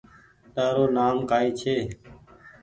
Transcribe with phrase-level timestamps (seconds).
[0.53, 1.75] تآرو نآم ڪائي ڇي